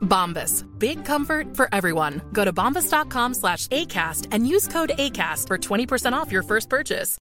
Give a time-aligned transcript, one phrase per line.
[0.00, 0.66] Bombas.
[0.78, 2.20] Big comfort for everyone.
[2.32, 7.16] Go to bombas.com slash ACAST and use code ACAST for 20% off your first purchase.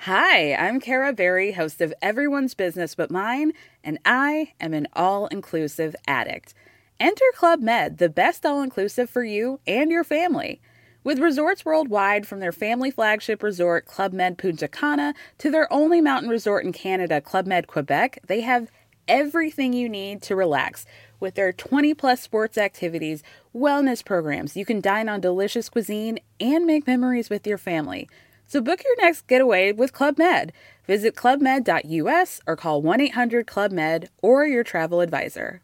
[0.00, 5.26] Hi, I'm Kara Berry, host of Everyone's Business But Mine, and I am an all
[5.28, 6.52] inclusive addict.
[7.00, 10.60] Enter Club Med, the best all inclusive for you and your family.
[11.02, 16.00] With resorts worldwide, from their family flagship resort, Club Med Punta Cana, to their only
[16.00, 18.70] mountain resort in Canada, Club Med Quebec, they have
[19.08, 20.86] everything you need to relax.
[21.18, 23.22] With their 20 plus sports activities,
[23.54, 28.08] wellness programs, you can dine on delicious cuisine and make memories with your family.
[28.46, 30.52] So book your next getaway with Club Med.
[30.86, 35.62] Visit clubmed.us or call 1 800 Club Med or your travel advisor.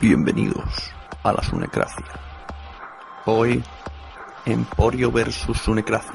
[0.00, 0.90] Bienvenidos
[1.22, 2.06] a la Sunecracia.
[3.26, 3.62] Hoy,
[4.46, 6.14] Emporio versus Sunecracia.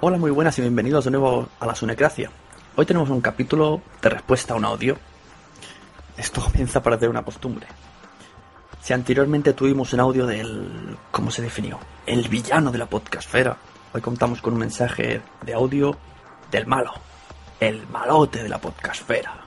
[0.00, 2.30] Hola, muy buenas y bienvenidos de nuevo a la Sunecracia.
[2.76, 4.98] Hoy tenemos un capítulo de respuesta a un audio.
[6.16, 7.68] Esto comienza a parecer una costumbre.
[8.82, 10.98] Si anteriormente tuvimos un audio del...
[11.12, 11.78] ¿cómo se definió?
[12.04, 13.56] El villano de la podcastfera.
[13.92, 15.96] Hoy contamos con un mensaje de audio
[16.50, 16.92] del malo.
[17.60, 19.43] El malote de la podcastfera.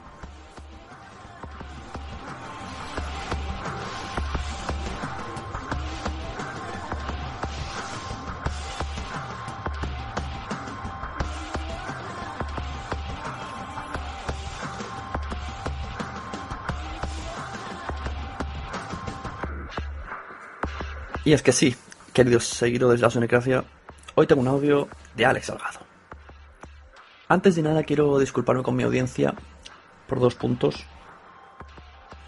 [21.28, 21.76] Y es que sí,
[22.14, 23.66] queridos seguidores de la Sonecracia,
[24.16, 25.80] hoy tengo un audio de Alex Salgado.
[27.28, 29.34] Antes de nada quiero disculparme con mi audiencia
[30.08, 30.86] por dos puntos.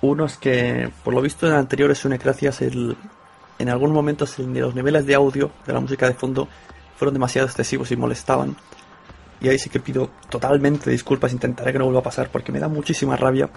[0.01, 5.05] Uno es que, por lo visto en anteriores Sonecracias, en algunos momentos el- los niveles
[5.05, 6.49] de audio de la música de fondo
[6.97, 8.57] fueron demasiado excesivos y molestaban.
[9.39, 12.59] Y ahí sí que pido totalmente disculpas, intentaré que no vuelva a pasar porque me
[12.59, 13.49] da muchísima rabia.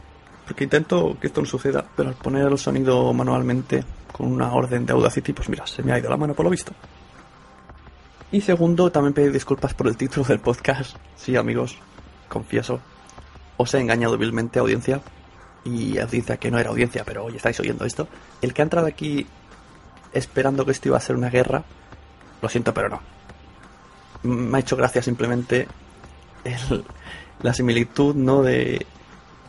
[0.52, 3.82] Porque intento que esto no suceda, pero al poner el sonido manualmente
[4.12, 6.50] con una orden de Audacity, pues mira, se me ha ido la mano por lo
[6.50, 6.72] visto.
[8.30, 10.96] Y segundo, también pedir disculpas por el título del podcast.
[11.16, 11.78] Sí, amigos,
[12.28, 12.80] confieso,
[13.56, 15.00] os he engañado vilmente, audiencia.
[15.64, 18.06] Y audiencia que no era audiencia, pero hoy estáis oyendo esto.
[18.42, 19.26] El que ha entrado aquí
[20.12, 21.64] esperando que esto iba a ser una guerra,
[22.42, 23.00] lo siento, pero no.
[24.24, 25.66] Me ha hecho gracia simplemente
[26.44, 26.84] el-
[27.40, 28.42] la similitud, ¿no?
[28.42, 28.84] De,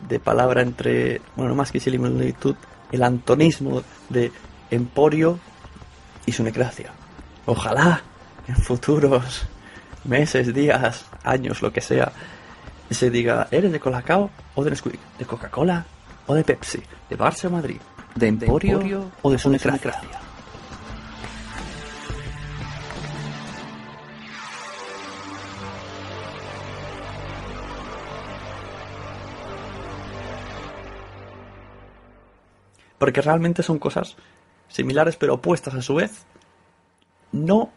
[0.08, 2.56] de palabra entre, bueno, no más que similitud,
[2.92, 4.30] el antonismo de
[4.70, 5.38] emporio
[6.26, 6.92] y sunecracia.
[7.46, 8.02] Ojalá
[8.46, 9.46] en futuros
[10.04, 12.12] meses, días, años, lo que sea,
[12.90, 15.00] se diga, ¿eres de Colacao o de Nesquik?
[15.18, 15.84] ¿De Coca-Cola
[16.26, 16.82] o de Pepsi?
[17.08, 17.80] ¿De Barça o Madrid?
[18.14, 19.92] ¿De emporio, o de sunecracia?
[33.04, 34.16] Porque realmente son cosas
[34.68, 36.24] similares pero opuestas a su vez.
[37.32, 37.70] No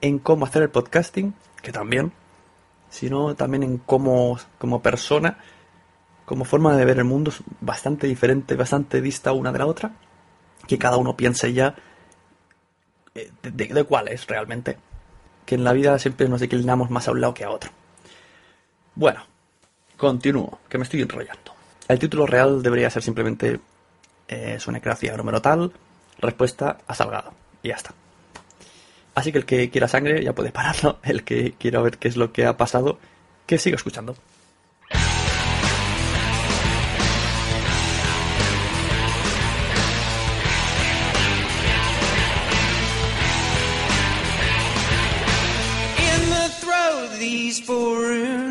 [0.00, 2.12] en cómo hacer el podcasting, que también,
[2.88, 5.38] sino también en cómo, como persona,
[6.24, 9.90] como forma de ver el mundo es bastante diferente, bastante dista una de la otra.
[10.68, 11.74] Que cada uno piense ya
[13.16, 14.78] eh, de, de- de cuál es realmente.
[15.46, 17.72] Que en la vida siempre nos declinamos más a un lado que a otro.
[18.94, 19.24] Bueno,
[19.96, 21.54] continúo, que me estoy enrollando.
[21.88, 23.58] El título real debería ser simplemente
[24.30, 25.72] eh, Sunecracia número tal,
[26.18, 27.32] respuesta a Salgado.
[27.62, 27.92] Y ya está.
[29.14, 32.16] Así que el que quiera sangre ya puede pararlo, el que quiera ver qué es
[32.16, 32.98] lo que ha pasado,
[33.46, 34.16] que siga escuchando.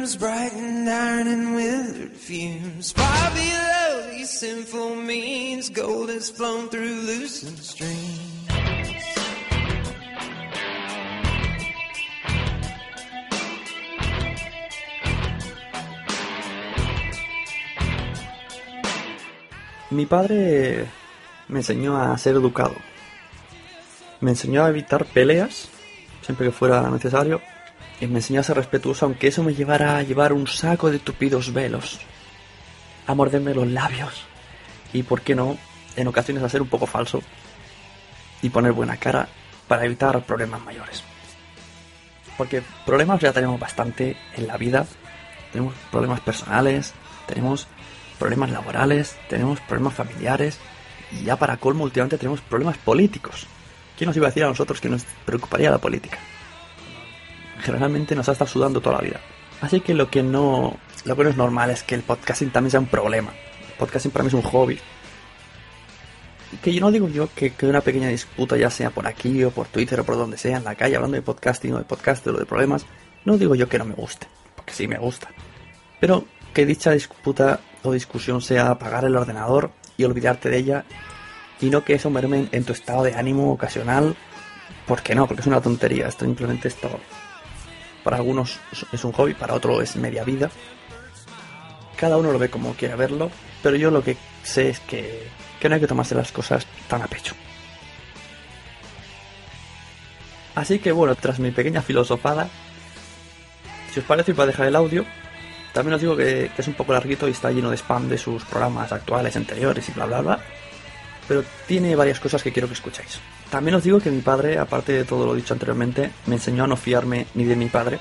[0.10, 2.92] Rooms, bright and iron and withered fumes.
[2.94, 8.20] Far below these sinful means, gold has flown through loosened streams.
[19.92, 20.86] Mi padre
[21.48, 22.76] me enseñó a ser educado.
[24.22, 25.70] Me enseñó a evitar peleas,
[26.22, 27.42] siempre que fuera necesario,
[28.00, 31.00] y me enseñó a ser respetuoso, aunque eso me llevara a llevar un saco de
[31.00, 32.00] tupidos velos,
[33.08, 34.26] a morderme los labios,
[34.94, 35.58] y por qué no,
[35.96, 37.22] en ocasiones a ser un poco falso,
[38.42, 39.28] y poner buena cara
[39.68, 41.04] para evitar problemas mayores.
[42.38, 44.86] Porque problemas ya tenemos bastante en la vida,
[45.52, 46.94] tenemos problemas personales,
[47.28, 47.68] tenemos
[48.18, 50.58] problemas laborales, tenemos problemas familiares
[51.12, 53.46] y ya para colmo últimamente tenemos problemas políticos.
[53.98, 56.18] ¿Quién nos iba a decir a nosotros que nos preocuparía la política?
[57.60, 59.20] Generalmente nos ha estado sudando toda la vida.
[59.62, 62.72] Así que lo que no, lo que no es normal es que el podcasting también
[62.72, 63.32] sea un problema.
[63.70, 64.80] El podcasting para mí es un hobby.
[66.64, 69.68] Que yo no digo yo que, una pequeña disputa, ya sea por aquí o por
[69.68, 72.34] Twitter o por donde sea, en la calle, hablando de podcasting o de podcast o
[72.34, 72.86] de problemas,
[73.26, 75.30] no digo yo que no me guste, porque sí me gusta.
[76.00, 80.86] Pero que dicha disputa o discusión sea apagar el ordenador y olvidarte de ella
[81.62, 84.16] y no que eso merme en tu estado de ánimo ocasional
[84.88, 86.90] porque no, porque es una tontería esto simplemente esto
[88.10, 88.60] para algunos
[88.92, 90.50] es un hobby para otros es media vida.
[91.96, 93.30] Cada uno lo ve como quiere verlo
[93.62, 95.28] pero yo lo que sé es que,
[95.60, 97.36] que no hay que tomarse las cosas tan a pecho.
[100.56, 102.50] Así que bueno tras mi pequeña filosofada
[103.94, 105.06] si os parece voy a dejar el audio.
[105.72, 108.44] También os digo que, es un poco larguito y está lleno de spam de sus
[108.44, 110.40] programas actuales, anteriores y bla bla bla.
[111.30, 113.22] Pero tiene varias cosas que quiero que escuchéis.
[113.50, 116.68] También os digo que mi padre, aparte de todo lo dicho anteriormente, me enseñó a
[116.68, 118.00] no fiarme ni de mi padre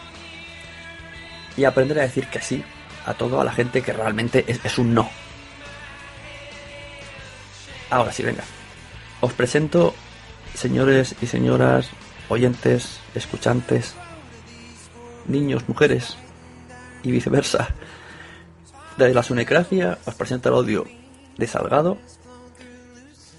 [1.56, 2.64] y aprender a decir que sí
[3.06, 5.08] a todo a la gente que realmente es, es un no.
[7.90, 8.42] Ahora sí, venga.
[9.20, 9.94] Os presento,
[10.54, 11.90] señores y señoras,
[12.28, 13.94] oyentes, escuchantes,
[15.26, 16.16] niños, mujeres,
[17.02, 17.68] y viceversa.
[18.96, 20.86] Desde la sunecracia os presento el audio
[21.36, 21.98] de Salgado,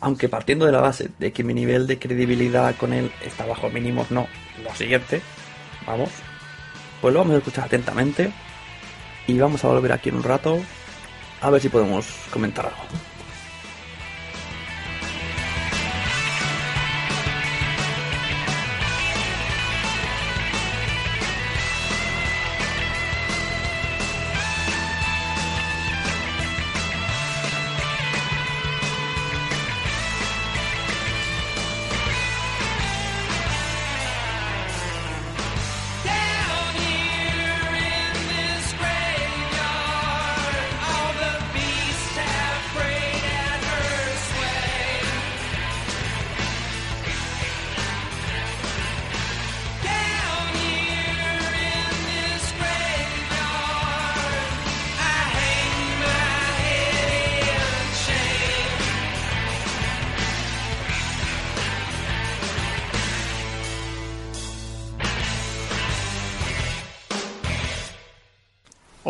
[0.02, 3.70] aunque partiendo de la base de que mi nivel de credibilidad con él está bajo
[3.70, 4.28] mínimos, no,
[4.64, 5.22] lo siguiente,
[5.86, 6.10] vamos,
[7.02, 8.32] pues lo vamos a escuchar atentamente
[9.28, 10.60] y vamos a volver aquí en un rato
[11.42, 13.09] a ver si podemos comentar algo.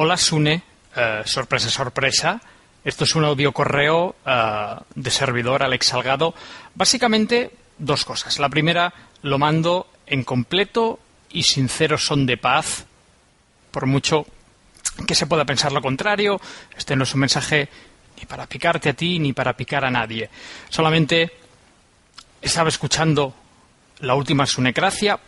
[0.09, 0.63] Hola Sune,
[0.95, 2.41] Eh, sorpresa, sorpresa.
[2.83, 6.33] Esto es un audio correo eh, de servidor Alex Salgado.
[6.73, 8.39] Básicamente dos cosas.
[8.39, 10.99] La primera lo mando en completo
[11.29, 12.87] y sincero son de paz,
[13.69, 14.25] por mucho
[15.07, 16.41] que se pueda pensar lo contrario.
[16.75, 17.69] Este no es un mensaje
[18.17, 20.27] ni para picarte a ti ni para picar a nadie.
[20.69, 21.31] Solamente
[22.41, 23.35] estaba escuchando
[23.99, 25.19] la última Sunecracia.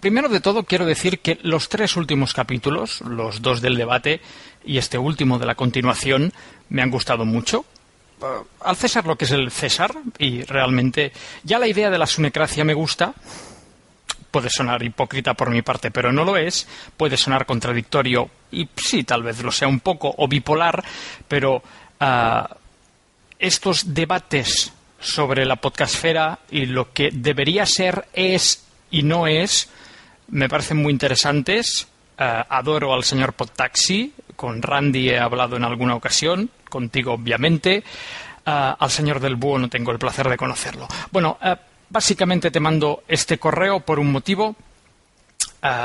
[0.00, 4.20] Primero de todo, quiero decir que los tres últimos capítulos, los dos del debate
[4.64, 6.32] y este último de la continuación,
[6.68, 7.64] me han gustado mucho.
[8.60, 11.12] Al César lo que es el César, y realmente
[11.42, 13.12] ya la idea de la Sunecracia me gusta.
[14.30, 16.68] Puede sonar hipócrita por mi parte, pero no lo es.
[16.96, 20.84] Puede sonar contradictorio, y sí, tal vez lo sea un poco, o bipolar,
[21.26, 21.60] pero
[21.98, 22.56] ah,
[23.38, 29.68] estos debates sobre la podcastfera y lo que debería ser, es y no es,
[30.28, 31.88] me parecen muy interesantes.
[32.18, 37.76] Eh, adoro al señor Podtaxi, con Randy he hablado en alguna ocasión, contigo obviamente.
[37.76, 37.82] Eh,
[38.44, 40.88] al señor del Búho no tengo el placer de conocerlo.
[41.10, 41.56] Bueno, eh,
[41.88, 44.56] básicamente te mando este correo por un motivo.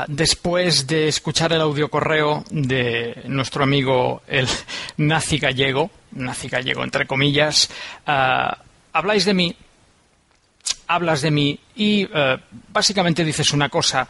[0.06, 4.46] Después de escuchar el audio correo de nuestro amigo el
[4.98, 7.68] nazi gallego, nazi gallego entre comillas,
[8.04, 9.56] habláis de mí,
[10.86, 12.08] hablas de mí y
[12.72, 14.06] básicamente dices una cosa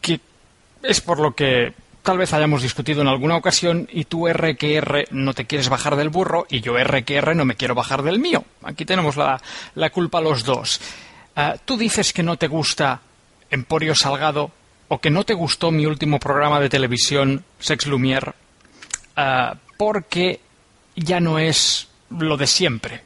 [0.00, 0.20] que
[0.82, 4.76] es por lo que tal vez hayamos discutido en alguna ocasión y tú R que
[4.76, 7.74] R no te quieres bajar del burro y yo R que R no me quiero
[7.74, 8.44] bajar del mío.
[8.62, 9.40] Aquí tenemos la,
[9.74, 10.80] la culpa los dos.
[11.34, 13.00] Ah, tú dices que no te gusta
[13.50, 14.50] Emporio Salgado
[14.88, 18.34] o que no te gustó mi último programa de televisión, Sex Lumière,
[19.16, 20.40] ah, porque
[20.94, 23.02] ya no es lo de siempre.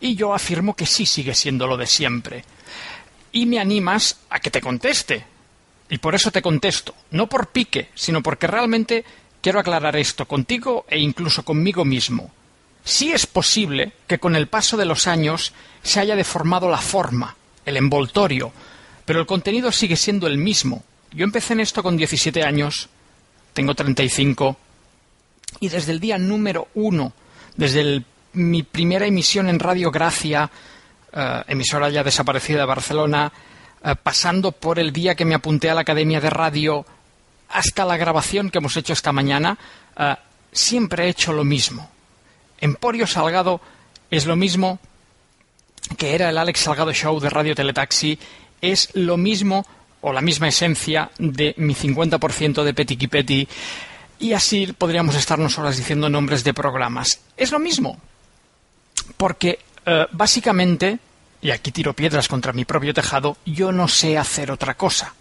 [0.00, 2.44] Y yo afirmo que sí sigue siendo lo de siempre.
[3.32, 5.24] Y me animas a que te conteste
[5.90, 9.04] y por eso te contesto, no por pique, sino porque realmente
[9.40, 12.30] quiero aclarar esto contigo e incluso conmigo mismo.
[12.84, 17.36] Sí es posible que con el paso de los años se haya deformado la forma,
[17.64, 18.52] el envoltorio,
[19.04, 20.82] pero el contenido sigue siendo el mismo.
[21.12, 22.88] Yo empecé en esto con 17 años,
[23.54, 24.56] tengo 35,
[25.60, 27.12] y desde el día número uno,
[27.56, 28.02] desde
[28.34, 30.50] mi primera emisión en Radio Gracia,
[31.12, 33.32] eh, emisora ya desaparecida de Barcelona,
[33.84, 36.84] eh, pasando por el día que me apunté a la Academia de Radio
[37.50, 39.58] hasta la grabación que hemos hecho esta mañana,
[39.96, 40.16] eh,
[40.52, 41.90] siempre he hecho lo mismo.
[42.60, 43.60] Emporio Salgado
[44.10, 44.78] es lo mismo
[45.96, 48.18] que era el Alex Salgado Show de Radio Teletaxi,
[48.60, 49.64] es lo mismo
[50.00, 53.48] o la misma esencia de mi 50% de Petit Petit
[54.18, 57.20] y así podríamos estarnos horas diciendo nombres de programas.
[57.36, 57.98] Es lo mismo,
[59.16, 60.98] porque eh, básicamente
[61.40, 65.14] y aquí tiro piedras contra mi propio tejado, yo no sé hacer otra cosa.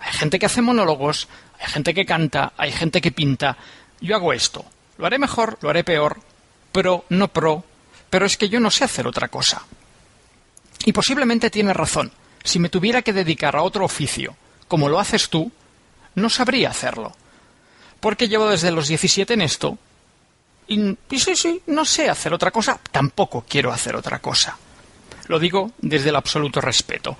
[0.00, 1.28] Hay gente que hace monólogos,
[1.60, 3.56] hay gente que canta, hay gente que pinta.
[4.00, 4.64] Yo hago esto.
[4.98, 6.20] Lo haré mejor, lo haré peor,
[6.72, 7.64] pro, no pro,
[8.08, 9.62] pero es que yo no sé hacer otra cosa.
[10.84, 12.12] Y posiblemente tiene razón.
[12.44, 14.36] Si me tuviera que dedicar a otro oficio,
[14.68, 15.50] como lo haces tú,
[16.14, 17.14] no sabría hacerlo.
[18.00, 19.78] Porque llevo desde los 17 en esto.
[20.68, 24.56] Y, sí, sí, no sé hacer otra cosa, tampoco quiero hacer otra cosa.
[25.28, 27.16] Lo digo desde el absoluto respeto.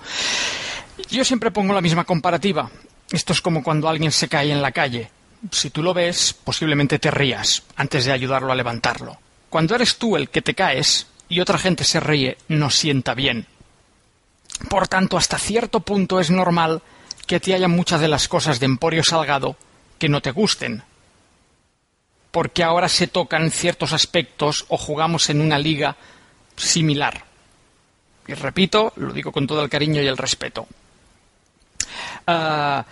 [1.09, 2.69] Yo siempre pongo la misma comparativa.
[3.11, 5.09] Esto es como cuando alguien se cae en la calle.
[5.51, 9.17] Si tú lo ves, posiblemente te rías antes de ayudarlo a levantarlo.
[9.49, 13.45] Cuando eres tú el que te caes y otra gente se ríe, no sienta bien.
[14.69, 16.81] Por tanto, hasta cierto punto es normal
[17.27, 19.55] que te haya muchas de las cosas de Emporio Salgado
[19.99, 20.83] que no te gusten.
[22.37, 25.95] Porque ahora se tocan ciertos aspectos o jugamos en una liga
[26.55, 27.23] similar.
[28.27, 30.67] Y repito, lo digo con todo el cariño y el respeto.
[32.27, 32.85] Ah,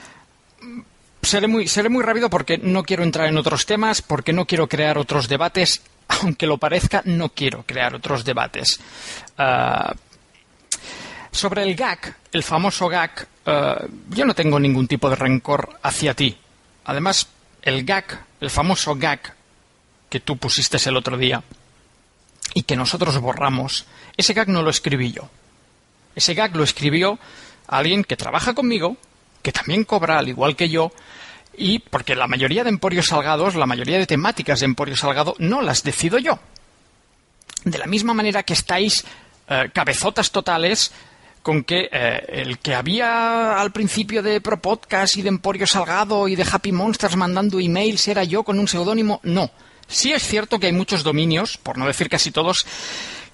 [1.22, 1.68] seré, muy,
[2.02, 5.84] rápido porque no quiero entrar en otros temas, porque no quiero crear otros debates.
[6.08, 8.80] Aunque lo parezca, no quiero crear otros debates.
[9.38, 9.94] Ah,
[11.30, 16.16] sobre el gag, el famoso gag, ah, yo no tengo ningún tipo de rencor hacia
[16.16, 16.36] ti.
[16.86, 17.28] Además,
[17.62, 19.35] el gag, el famoso gag
[20.16, 21.44] que tú pusiste el otro día
[22.54, 25.28] y que nosotros borramos, ese gag no lo escribí yo.
[26.16, 27.20] Ese gag lo escribió
[27.68, 28.96] alguien que trabaja conmigo,
[29.42, 30.94] que también cobra al igual que yo,
[31.58, 35.62] y porque la mayoría de emporios salgados, la mayoría de temáticas de emporio salgado, no
[35.62, 36.40] las decido yo.
[37.66, 39.04] De la misma manera que estáis
[39.50, 40.94] eh, cabezotas totales
[41.42, 46.30] con que eh, el que había al principio de Pro Podcast y de Emporio Salgado
[46.30, 49.52] y de Happy Monsters mandando emails era yo con un seudónimo, no.
[49.88, 52.66] Sí es cierto que hay muchos dominios, por no decir casi todos,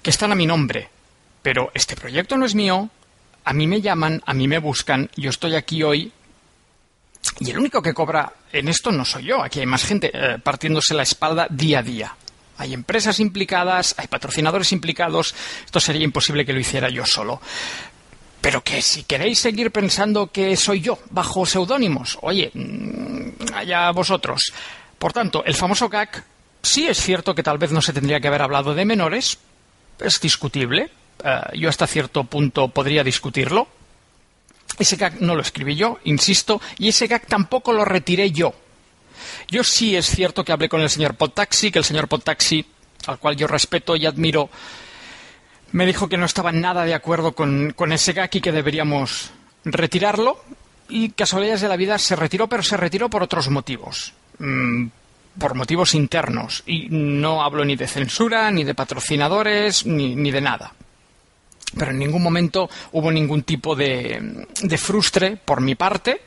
[0.02, 0.88] que están a mi nombre.
[1.42, 2.90] Pero este proyecto no es mío,
[3.44, 6.12] a mí me llaman, a mí me buscan, yo estoy aquí hoy
[7.40, 10.38] y el único que cobra en esto no soy yo, aquí hay más gente eh,
[10.42, 12.16] partiéndose la espalda día a día.
[12.58, 17.40] Hay empresas implicadas, hay patrocinadores implicados, esto sería imposible que lo hiciera yo solo.
[18.40, 24.52] Pero que si queréis seguir pensando que soy yo, bajo seudónimos, oye, mm, allá vosotros.
[24.98, 26.24] Por tanto, el famoso gag
[26.62, 29.38] sí es cierto que tal vez no se tendría que haber hablado de menores,
[29.98, 30.90] es discutible.
[31.24, 33.68] Eh, yo hasta cierto punto podría discutirlo.
[34.78, 38.54] Ese gag no lo escribí yo, insisto, y ese gag tampoco lo retiré yo.
[39.48, 42.64] Yo sí es cierto que hablé con el señor Podtaxi, que el señor Podtaxi,
[43.06, 44.48] al cual yo respeto y admiro,
[45.72, 49.30] me dijo que no estaba nada de acuerdo con, ese gag y que deberíamos
[49.64, 50.42] retirarlo.
[50.88, 54.12] Y casualidades de la vida se retiró, pero se retiró por otros motivos.
[54.38, 54.86] Mm,
[55.38, 56.62] por motivos internos.
[56.66, 60.72] Y no hablo ni de censura, ni de patrocinadores, ni, de nada.
[61.76, 66.22] Pero en ningún momento hubo ningún tipo de, de frustre por mi parte,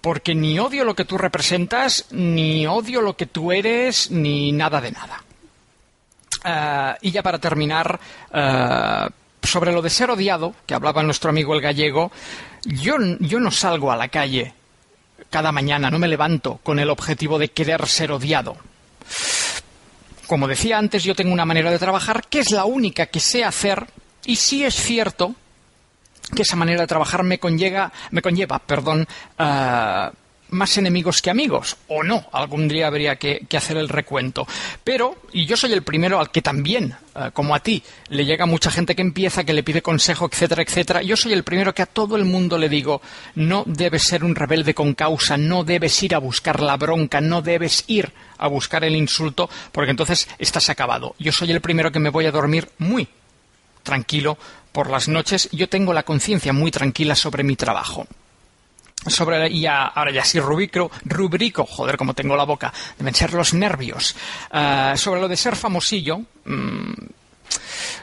[0.00, 4.80] porque ni odio lo que tú representas, ni odio lo que tú eres, ni nada
[4.80, 5.24] de nada.
[6.44, 7.98] Eh, y ya para terminar,
[8.32, 9.08] eh,
[9.42, 12.12] sobre lo de ser odiado, que hablaba nuestro amigo el gallego,
[12.64, 14.54] yo, yo no salgo a la calle
[15.30, 18.56] cada mañana, no me levanto con el objetivo de querer ser odiado.
[20.26, 23.44] Como decía antes, yo tengo una manera de trabajar que es la única que sé
[23.44, 23.86] hacer
[24.24, 25.34] y sí es cierto
[26.34, 29.06] que esa manera de trabajar me conlleva, me conlleva perdón,
[29.38, 30.10] uh,
[30.50, 34.46] más enemigos que amigos, o no, algún día habría que, hacer el recuento.
[34.84, 38.46] Pero, y yo soy el primero al que también, uh, como a ti, le llega
[38.46, 41.82] mucha gente que empieza, que le pide consejo, etcétera, etcétera, yo soy el primero que
[41.82, 43.02] a todo el mundo le digo,
[43.34, 47.42] no debes ser un rebelde con causa, no debes ir a buscar la bronca, no
[47.42, 51.14] debes ir a buscar el insulto, porque entonces estás acabado.
[51.18, 53.08] Yo soy el primero que me voy a dormir muy
[53.82, 54.38] tranquilo
[54.72, 58.06] por las noches, yo tengo la conciencia muy tranquila sobre mi trabajo.
[59.06, 63.54] Sobre, ya, ahora ya sí rubrico, rubrico, joder, como tengo la boca, deben ser los
[63.54, 64.16] nervios.
[64.52, 66.92] Uh, sobre lo de ser famosillo, mmm,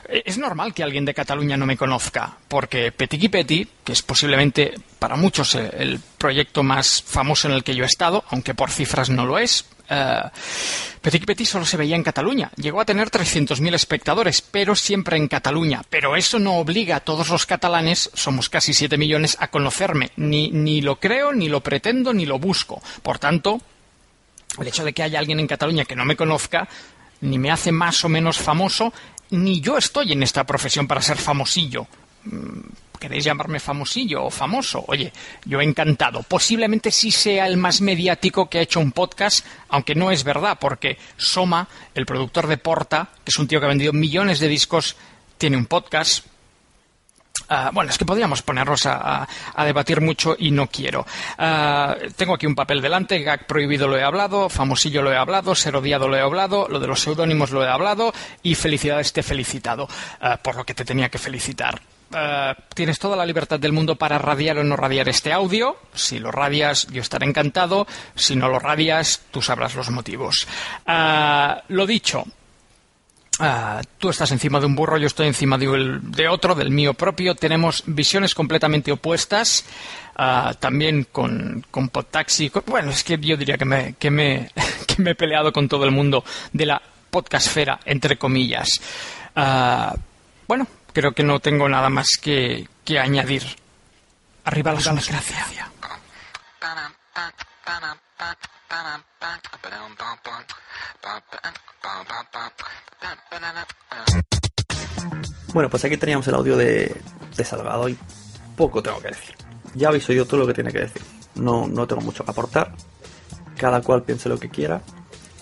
[0.07, 4.75] es normal que alguien de Cataluña no me conozca, porque Petit Petit, que es posiblemente
[4.99, 9.09] para muchos el proyecto más famoso en el que yo he estado, aunque por cifras
[9.09, 10.29] no lo es, Uh,
[11.05, 12.49] Petit Petit solo se veía en Cataluña.
[12.55, 15.83] Llegó a tener 300.000 espectadores, pero siempre en Cataluña.
[15.87, 20.09] Pero eso no obliga a todos los catalanes, somos casi 7 millones, a conocerme.
[20.15, 22.81] Ni, ni lo creo, ni lo pretendo, ni lo busco.
[23.03, 23.61] Por tanto,
[24.59, 26.67] el hecho de que haya alguien en Cataluña que no me conozca,
[27.21, 28.91] ni me hace más o menos famoso,
[29.29, 31.87] ni yo estoy en esta profesión para ser famosillo.
[32.99, 34.83] ¿Queréis llamarme famosillo o famoso?
[34.87, 35.11] Oye,
[35.45, 36.23] yo encantado.
[36.23, 40.57] Posiblemente sí sea el más mediático que ha hecho un podcast, aunque no es verdad,
[40.59, 44.47] porque Soma, el productor de Porta, que es un tío que ha vendido millones de
[44.47, 44.95] discos,
[45.37, 46.25] tiene un podcast.
[47.49, 49.27] Uh, bueno, es que podríamos ponernos a,
[49.57, 51.05] debatir mucho y no quiero.
[51.37, 55.53] Uh, tengo aquí un papel delante, gag prohibido lo he hablado, famosillo lo he hablado,
[55.53, 59.19] ser odiado lo he hablado, lo de los seudónimos lo he hablado y felicidades te
[59.19, 61.79] he felicitado uh, por lo que te tenía que felicitar.
[62.15, 65.75] Uh, tienes toda la libertad del mundo para radiar o no radiar este audio.
[65.93, 67.85] Si lo radias, yo estaré encantado.
[68.15, 70.47] Si no lo radias, tú sabrás los motivos.
[70.87, 72.23] Uh, lo dicho.
[73.37, 76.93] Uh, tú estás encima de un burro, yo estoy encima de, de otro, del mío
[76.93, 77.35] propio.
[77.35, 79.65] Tenemos visiones completamente opuestas.
[80.59, 82.49] también con, con Podtaxi.
[82.65, 84.51] Bueno, es que yo diría que me, que, me,
[84.87, 86.23] que me he peleado con todo el mundo
[86.53, 88.69] de la podcastfera, entre comillas.
[90.47, 93.43] bueno, creo que no tengo nada más que, que añadir.
[94.45, 95.69] Arriba la democracia.
[105.53, 106.95] Bueno, pues aquí teníamos el audio de,
[107.35, 107.97] de Salgado y
[108.55, 109.35] poco tengo que decir.
[109.73, 111.01] Ya habéis oído todo lo que tiene que decir.
[111.35, 112.73] No, no tengo mucho que aportar.
[113.57, 114.81] Cada cual piense lo que quiera.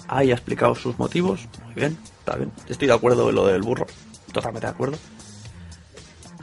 [0.08, 1.48] Ahí ha explicado sus motivos.
[1.66, 2.52] Muy bien, está bien.
[2.68, 3.86] Estoy de acuerdo en lo del burro.
[4.32, 4.98] Totalmente de acuerdo.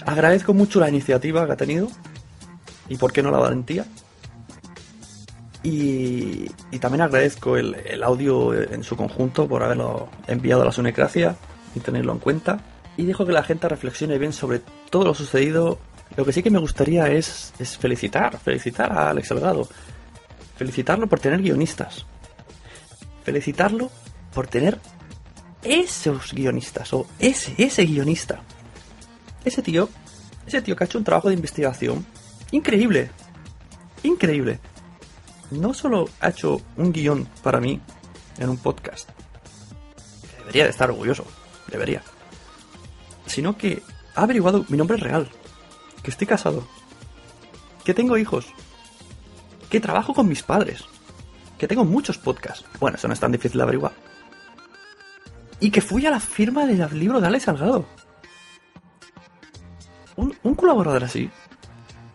[0.07, 1.89] Agradezco mucho la iniciativa que ha tenido
[2.89, 3.85] y por qué no la valentía.
[5.63, 6.49] Y,
[6.81, 11.37] también agradezco el, el, audio en su conjunto por haberlo enviado a la Sunecracia
[11.75, 12.61] y tenerlo en cuenta.
[12.97, 14.61] Y dejo que la gente reflexione bien sobre
[14.91, 15.79] todo lo sucedido.
[16.17, 19.69] Lo que sí que me gustaría es, es felicitar, felicitar a Alex Salgado.
[20.57, 22.07] Felicitarlo por tener guionistas.
[23.23, 23.91] Felicitarlo
[24.35, 24.79] por tener
[25.63, 28.41] esos guionistas o ese, ese guionista
[29.45, 29.89] ese tío,
[30.47, 32.05] ese tío que ha hecho un trabajo de investigación
[32.51, 33.11] increíble.
[34.03, 34.61] Increíble.
[35.51, 37.81] No solo ha hecho un guion para mí
[38.39, 39.09] en un podcast.
[40.39, 41.25] Debería de estar orgulloso.
[41.69, 42.03] Debería.
[43.27, 43.83] Sino que
[44.15, 45.29] ha averiguado mi nombre real.
[46.03, 46.67] Que estoy casado.
[47.85, 48.47] Que tengo hijos.
[49.69, 50.85] Que trabajo con mis padres.
[51.59, 52.65] Que tengo muchos podcasts.
[52.79, 53.93] Bueno, eso no es tan difícil de averiguar.
[55.61, 57.87] Y que fui a la firma del libro de Alex Salgado
[60.21, 61.31] un, colaborador así,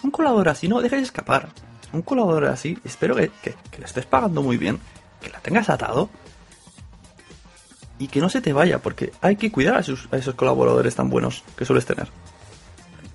[0.03, 1.49] un colaborador así, no dejes escapar.
[1.93, 4.79] Un colaborador así, espero que, que, le estés pagando muy bien,
[5.21, 6.09] que la tengas atado
[7.97, 11.09] y que no se te vaya, porque hay que cuidar a a esos colaboradores tan
[11.09, 12.09] buenos que sueles tener.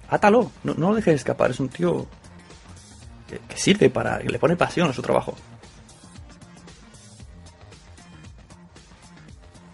[0.08, 2.06] Átalo, no, no lo dejes escapar, es un tío
[3.28, 5.34] que, que sirve para, que le pone pasión a su trabajo.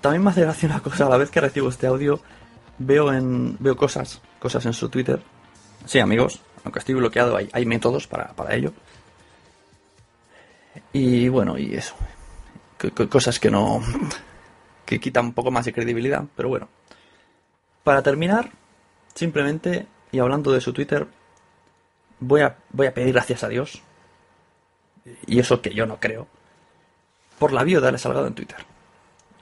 [0.00, 2.20] También me hace gracia una cosa, a la vez que recibo este audio,
[2.78, 5.20] veo en veo cosas cosas en su Twitter.
[5.84, 8.72] Sí, amigos, aunque estoy bloqueado, hay, hay métodos para, para, ello.
[10.92, 11.94] Y bueno, y eso.
[13.08, 13.82] Cosas que no.
[14.84, 16.68] que quitan un poco más de credibilidad, pero bueno.
[17.82, 18.50] Para terminar,
[19.14, 21.06] simplemente, y hablando de su Twitter,
[22.20, 23.82] voy a, voy a pedir gracias a Dios.
[25.26, 26.26] Y eso que yo no creo.
[27.38, 28.75] Por la bio de Ale Salgado en Twitter.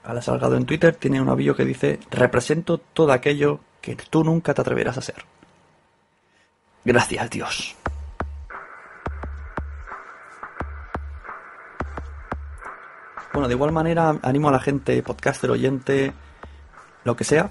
[0.05, 4.53] Ale Salgado en Twitter tiene una bio que dice: Represento todo aquello que tú nunca
[4.53, 5.25] te atreverás a ser.
[6.83, 7.75] Gracias, Dios.
[13.33, 16.13] Bueno, de igual manera animo a la gente, podcaster, oyente,
[17.03, 17.49] lo que sea,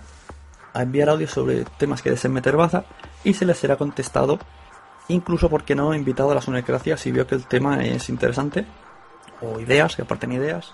[0.72, 2.84] a enviar audios sobre temas que deseen meter baza
[3.22, 4.38] y se les será contestado,
[5.08, 8.64] incluso porque no invitado a la sonecracia si veo que el tema es interesante,
[9.42, 10.72] o ideas, que aporten ideas.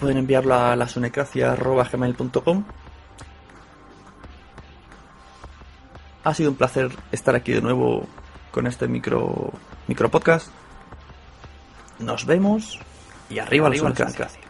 [0.00, 2.64] Pueden enviarlo a la sonecracia.gmail.com
[6.24, 8.06] Ha sido un placer estar aquí de nuevo
[8.50, 9.52] con este micro,
[9.86, 10.48] micro podcast.
[11.98, 12.78] Nos vemos
[13.28, 14.49] y arriba, arriba la